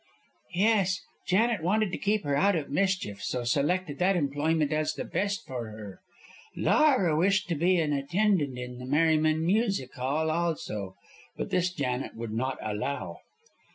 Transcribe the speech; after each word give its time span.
"Yes. 0.55 0.99
Janet 1.27 1.61
wanted 1.61 1.91
to 1.91 1.97
keep 1.99 2.23
her 2.23 2.35
out 2.35 2.55
of 2.55 2.71
mischief, 2.71 3.21
so 3.21 3.43
selected 3.43 3.99
that 3.99 4.15
employment 4.15 4.73
as 4.73 4.93
the 4.95 5.03
best 5.05 5.45
for 5.45 5.69
her. 5.69 6.01
Laura 6.55 7.15
wished 7.15 7.47
to 7.49 7.55
be 7.55 7.77
an 7.77 7.93
attendant 7.93 8.57
in 8.57 8.79
the 8.79 8.87
Merryman 8.87 9.45
Music 9.45 9.93
Hall, 9.93 10.31
also, 10.31 10.95
but 11.37 11.51
this 11.51 11.71
Janet 11.71 12.15
would 12.15 12.33
not 12.33 12.57
allow." 12.63 13.19